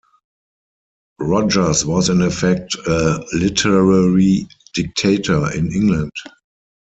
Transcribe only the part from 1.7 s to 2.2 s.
was